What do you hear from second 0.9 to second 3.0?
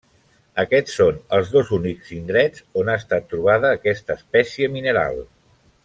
són els dos únics indrets on ha